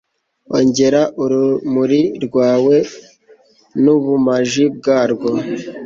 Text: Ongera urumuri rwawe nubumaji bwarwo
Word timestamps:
Ongera 0.57 1.01
urumuri 1.21 2.01
rwawe 2.25 2.75
nubumaji 3.83 4.63
bwarwo 4.77 5.29